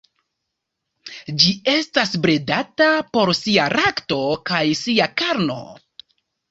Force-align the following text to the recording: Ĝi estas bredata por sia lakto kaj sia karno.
Ĝi 1.43 1.53
estas 1.75 2.15
bredata 2.25 2.89
por 3.19 3.35
sia 3.43 3.69
lakto 3.77 4.21
kaj 4.53 4.65
sia 4.85 5.13
karno. 5.23 5.65